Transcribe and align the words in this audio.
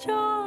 Joy 0.00 0.39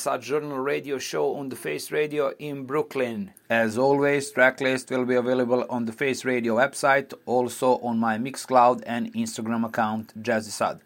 Sad 0.00 0.22
Journal 0.22 0.56
radio 0.56 0.96
show 0.96 1.36
on 1.36 1.50
the 1.50 1.56
Face 1.56 1.92
Radio 1.92 2.32
in 2.38 2.64
Brooklyn. 2.64 3.34
As 3.50 3.76
always, 3.76 4.32
tracklist 4.32 4.90
will 4.90 5.04
be 5.04 5.14
available 5.14 5.66
on 5.68 5.84
the 5.84 5.92
Face 5.92 6.24
Radio 6.24 6.56
website, 6.56 7.12
also 7.26 7.76
on 7.80 7.98
my 7.98 8.16
Mixcloud 8.16 8.82
and 8.86 9.12
Instagram 9.12 9.66
account, 9.66 10.14
Jazzysad. 10.22 10.80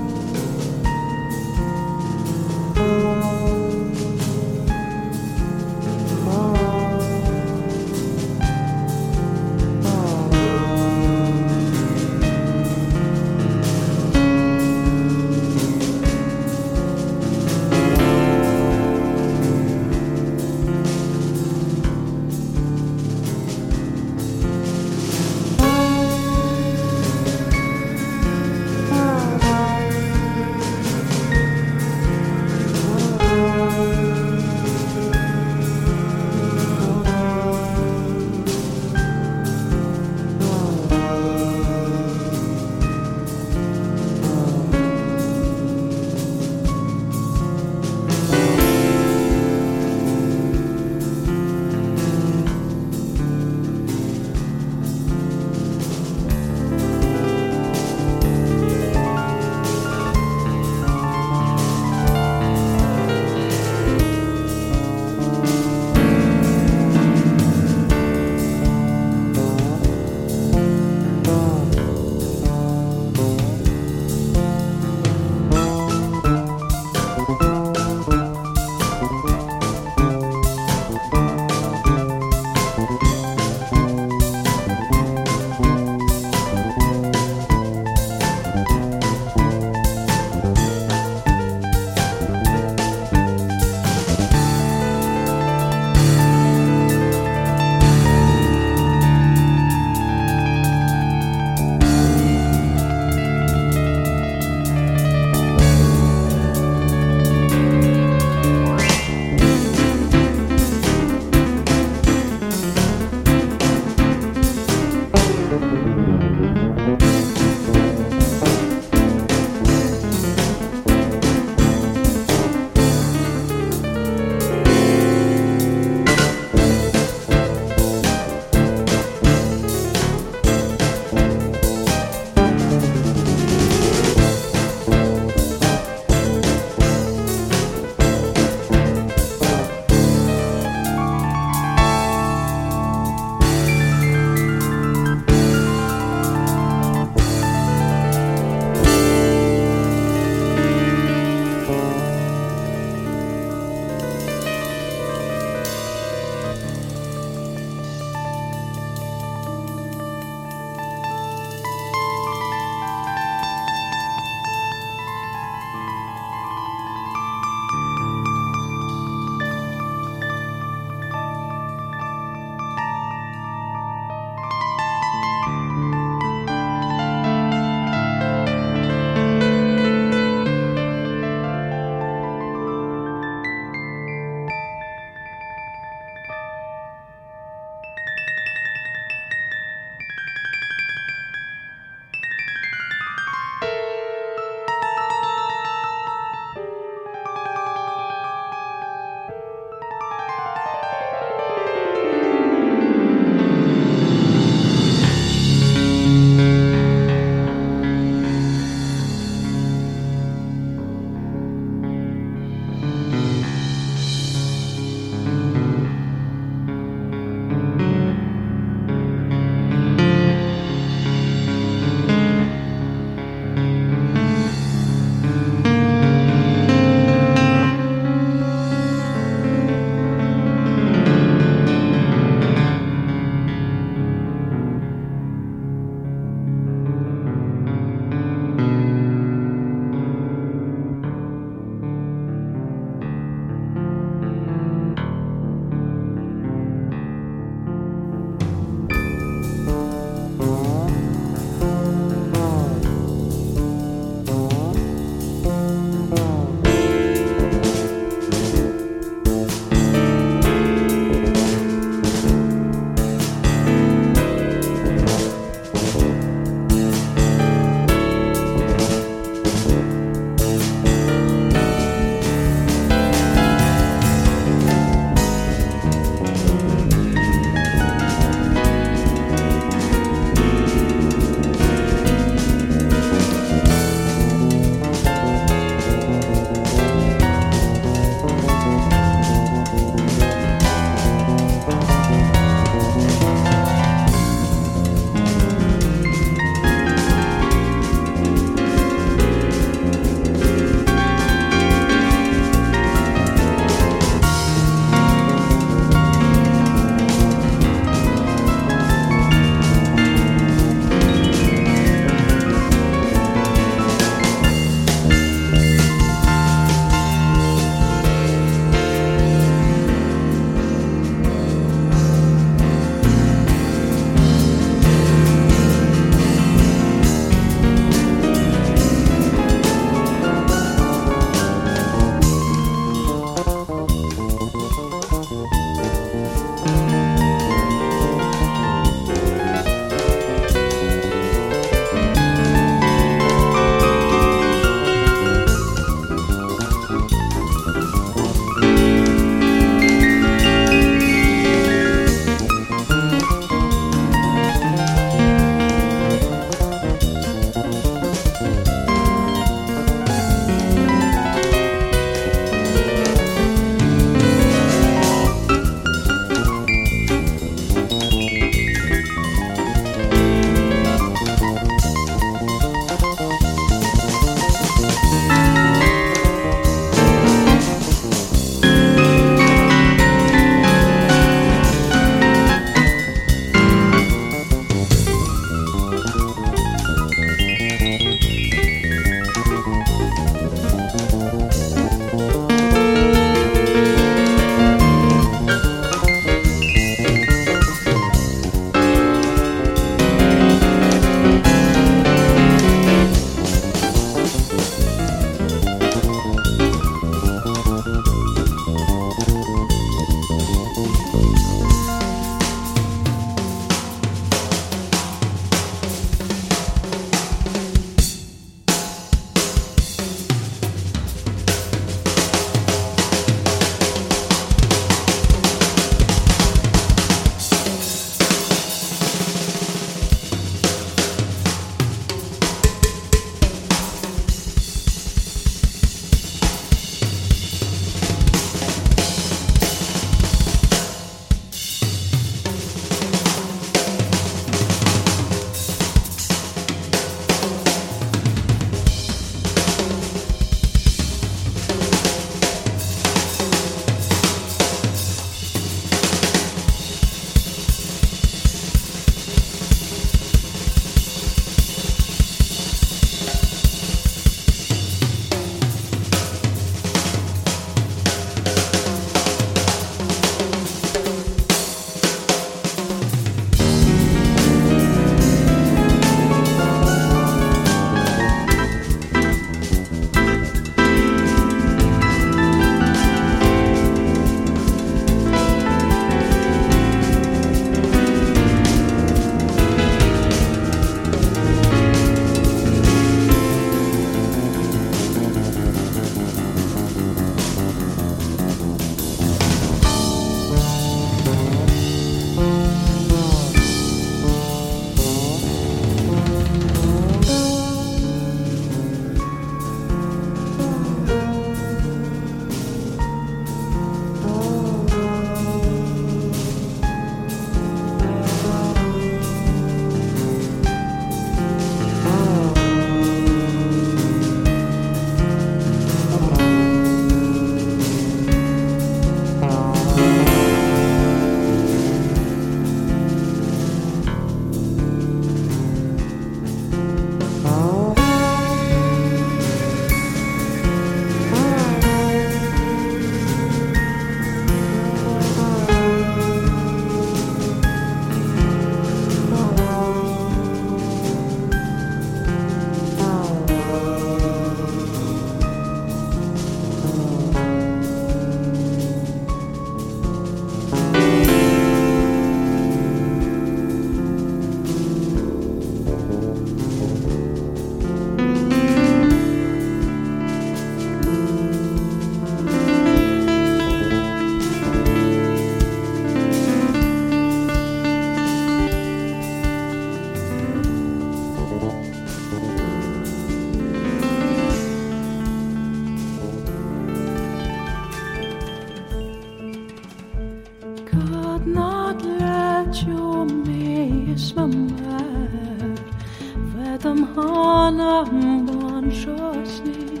muan 598.22 598.90
shoqni 598.90 600.00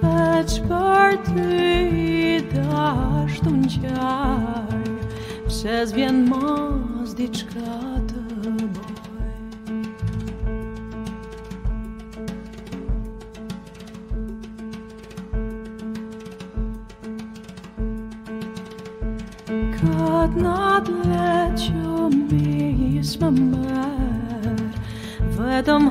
Veç 0.00 0.58
për 0.68 1.16
ty 1.28 1.46
i 2.02 2.40
dashtu 2.52 3.52
në 3.56 3.68
qaj 3.82 4.84
Pses 5.48 5.94
vjen 5.96 6.24
mas 6.30 7.14
diçka 7.18 7.78
të 8.10 8.54
boj 8.76 8.94
Këtë 19.76 20.42
natë 20.42 21.36
që 21.62 22.10
mi 22.14 22.98
ismë 23.00 23.30
mërë 23.38 24.56
Vetëm 25.36 25.90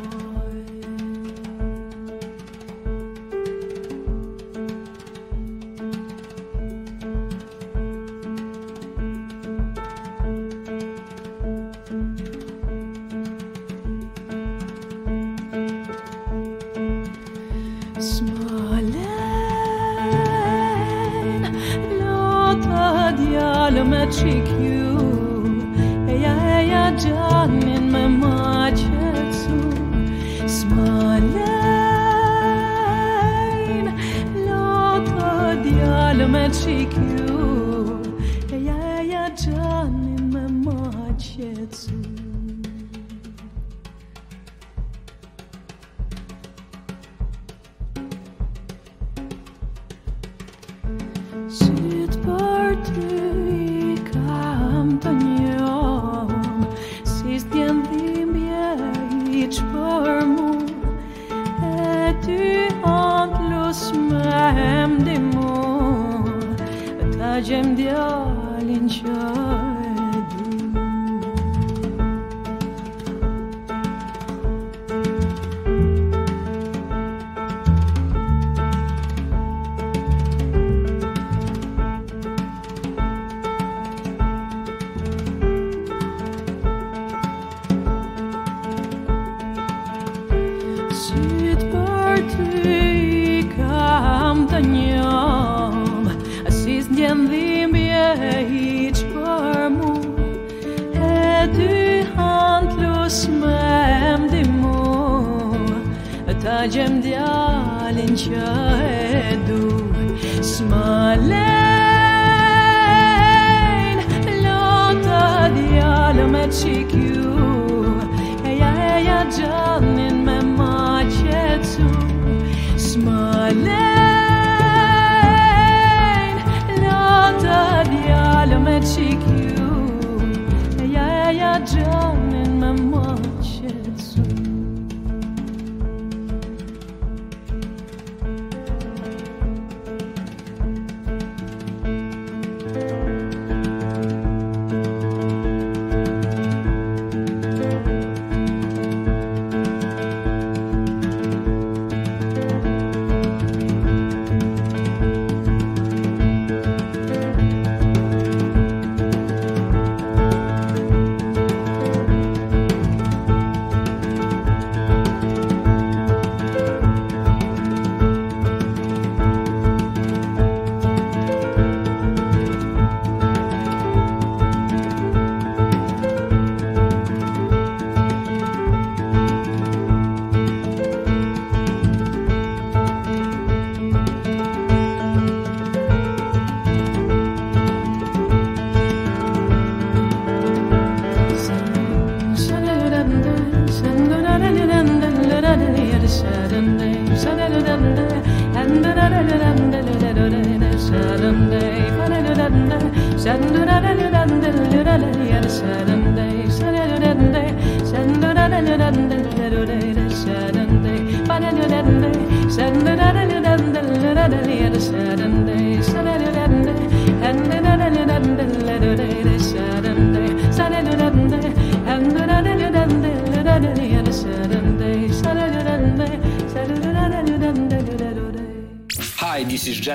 Hi, 196.23 196.47
this 196.47 197.25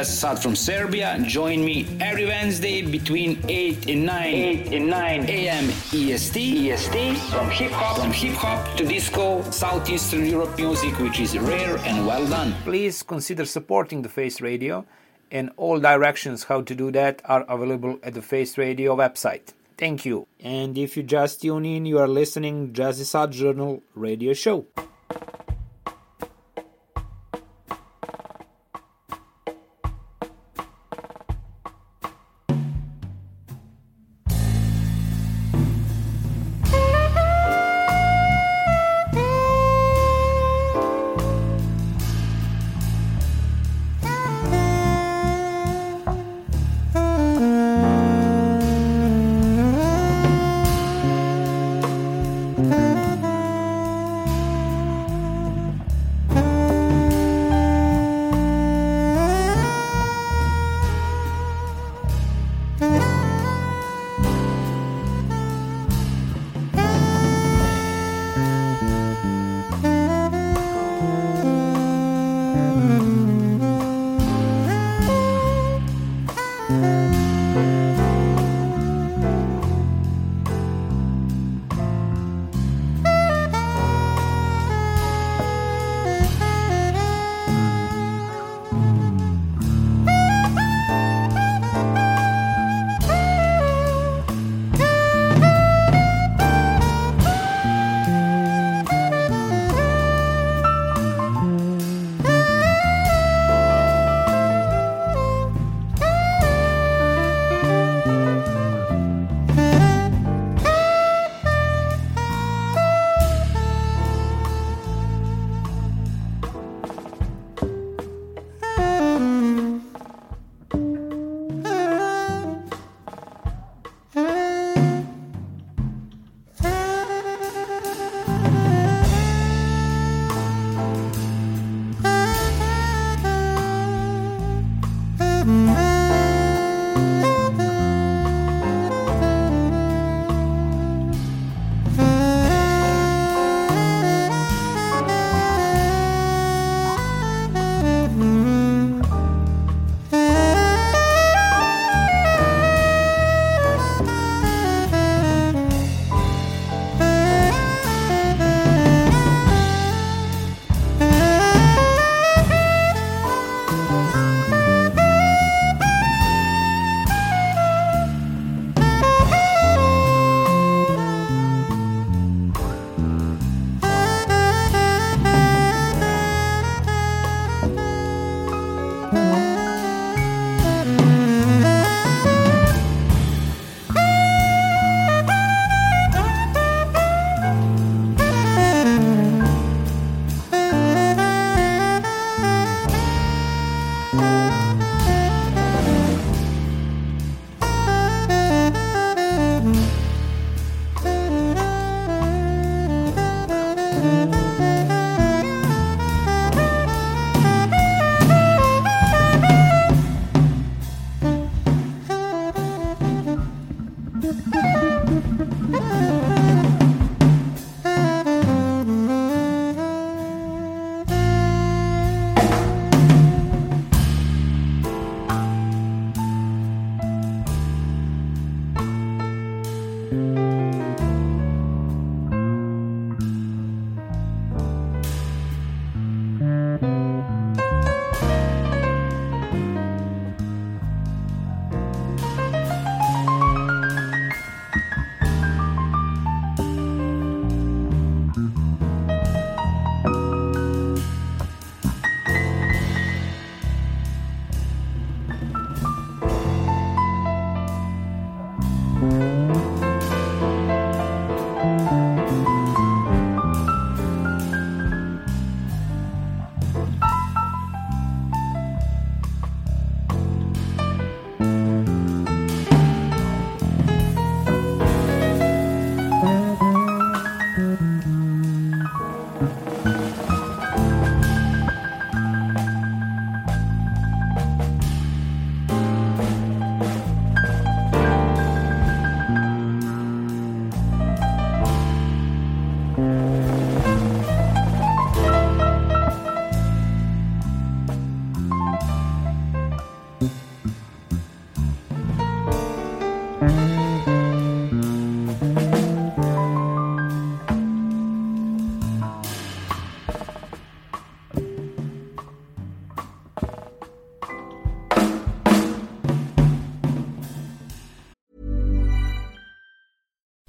is 0.00 0.08
Jazz 0.08 0.18
Sad 0.18 0.38
from 0.42 0.54
Serbia. 0.54 1.18
Join 1.26 1.64
me 1.64 1.86
every 2.00 2.26
Wednesday 2.26 2.82
between 2.82 3.38
8 3.48 3.88
and 3.88 4.04
9 4.06 4.34
8 4.34 4.72
and 4.72 4.90
9 4.90 5.24
a.m. 5.28 5.64
EST. 5.92 6.36
EST 6.36 7.16
from 7.30 7.50
hip 7.50 7.72
hop 7.72 7.98
from 7.98 8.12
hip 8.12 8.34
hop 8.34 8.76
to 8.76 8.84
disco, 8.84 9.42
Southeastern 9.50 10.26
Europe 10.26 10.56
music 10.58 10.98
which 10.98 11.20
is 11.20 11.38
rare 11.38 11.78
and 11.78 12.06
well 12.06 12.26
done. 12.28 12.54
Please 12.64 13.02
consider 13.02 13.44
supporting 13.44 14.02
the 14.02 14.08
Face 14.08 14.40
Radio, 14.40 14.84
and 15.30 15.50
all 15.56 15.80
directions 15.80 16.44
how 16.44 16.60
to 16.62 16.74
do 16.74 16.90
that 16.90 17.22
are 17.24 17.44
available 17.48 17.98
at 18.02 18.14
the 18.14 18.22
Face 18.22 18.58
Radio 18.58 18.96
website. 18.96 19.54
Thank 19.78 20.04
you. 20.04 20.26
And 20.40 20.76
if 20.76 20.96
you 20.96 21.02
just 21.02 21.42
tune 21.42 21.64
in, 21.64 21.86
you 21.86 21.98
are 21.98 22.08
listening 22.08 22.72
Jazzysad 22.72 23.30
Journal 23.30 23.82
radio 23.94 24.34
show. 24.34 24.66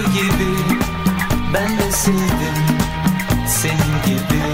gibi 0.00 0.48
Ben 1.54 1.78
de 1.78 1.92
sevdim 1.92 2.56
senin 3.46 4.02
gibi. 4.06 4.51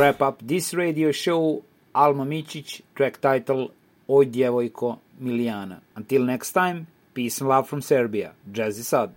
wrap 0.00 0.22
up 0.22 0.40
this 0.40 0.72
radio 0.72 1.12
show, 1.12 1.62
Alma 1.94 2.24
Micic, 2.24 2.80
track 2.94 3.20
title 3.20 3.70
"Oj 4.08 4.30
Djevojko 4.30 4.98
Miljana. 5.20 5.80
Until 5.94 6.24
next 6.24 6.52
time, 6.52 6.86
peace 7.12 7.42
and 7.42 7.50
love 7.50 7.68
from 7.68 7.82
Serbia. 7.82 8.32
Jazzysad. 8.50 9.10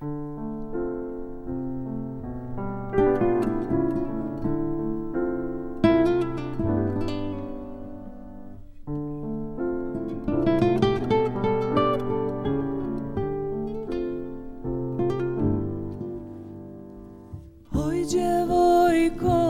Oj, 17.71 18.05
djevojko, 18.11 19.42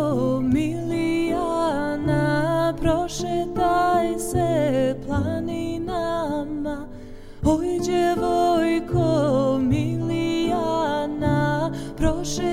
duszy. 12.23 12.52